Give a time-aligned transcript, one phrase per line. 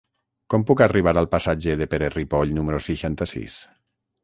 [0.53, 3.63] Com puc arribar al passatge de Pere Ripoll número seixanta-sis?